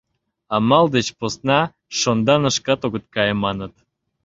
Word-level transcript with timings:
Амал 0.55 0.85
деч 0.95 1.07
посна 1.19 1.59
шонданышкат 1.99 2.81
огыт 2.87 3.05
кае, 3.15 3.33
маныт... 3.43 3.73